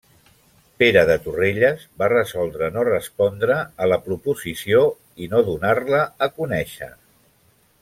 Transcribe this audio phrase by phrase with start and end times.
[0.83, 4.83] Pere de Torrelles va resoldre no respondre a la proposició
[5.27, 6.93] i no donar-la a conèixer.